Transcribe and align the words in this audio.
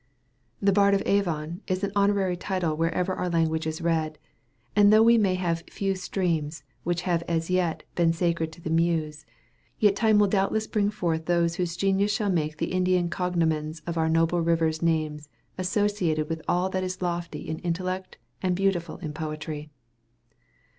"The 0.59 0.71
Bard 0.71 0.95
of 0.95 1.03
Avon" 1.05 1.61
is 1.67 1.83
an 1.83 1.91
honorary 1.95 2.35
title 2.35 2.75
wherever 2.75 3.13
our 3.13 3.29
language 3.29 3.67
is 3.67 3.81
read; 3.81 4.17
and 4.75 4.91
though 4.91 5.03
we 5.03 5.15
may 5.15 5.35
have 5.35 5.63
few 5.69 5.93
streams 5.93 6.63
which 6.83 7.03
have 7.03 7.21
as 7.27 7.51
yet 7.51 7.83
been 7.93 8.11
sacred 8.11 8.51
to 8.53 8.61
the 8.61 8.71
muse, 8.71 9.27
yet 9.77 9.95
time 9.95 10.17
will 10.17 10.25
doubtless 10.25 10.65
bring 10.65 10.89
forth 10.89 11.25
those 11.27 11.57
whose 11.57 11.77
genius 11.77 12.11
shall 12.11 12.31
make 12.31 12.57
the 12.57 12.71
Indian 12.73 13.11
cognomens 13.11 13.83
of 13.85 13.95
our 13.95 14.09
noble 14.09 14.41
rivers' 14.41 14.81
names 14.81 15.29
associated 15.59 16.27
with 16.29 16.41
all 16.47 16.67
that 16.69 16.83
is 16.83 17.03
lofty 17.03 17.47
in 17.47 17.59
intellect 17.59 18.17
and 18.41 18.55
beautiful 18.55 18.97
in 19.03 19.13
poetry. 19.13 19.69